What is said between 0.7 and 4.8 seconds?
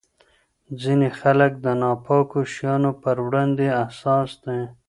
ځینې خلک د ناپاکو شیانو پر وړاندې حساس دي.